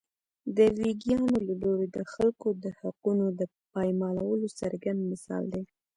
د 0.57 0.59
ویګیانو 0.79 1.27
له 1.47 1.53
لوري 1.63 1.87
د 1.95 1.99
خلکو 2.13 2.47
د 2.63 2.65
حقونو 2.79 3.25
د 3.39 3.41
پایمالولو 3.73 4.47
څرګند 4.59 4.99
مثال 5.11 5.43
دی. 5.53 5.63